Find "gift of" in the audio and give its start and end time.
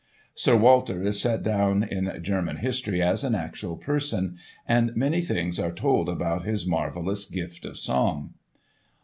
7.25-7.77